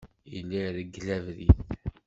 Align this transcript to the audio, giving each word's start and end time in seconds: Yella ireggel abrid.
Yella 0.33 0.55
ireggel 0.67 1.07
abrid. 1.17 1.57